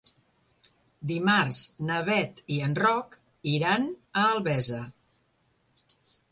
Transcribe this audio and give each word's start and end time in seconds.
Dimarts 1.11 1.59
na 1.89 1.99
Beth 2.07 2.41
i 2.57 2.59
en 2.69 2.75
Roc 2.81 3.19
iran 3.53 3.89
a 3.93 4.27
Albesa. 4.33 4.83